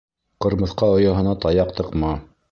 [0.45, 2.15] Ҡырмыҫҡа ояһына таяҡ тыҡма.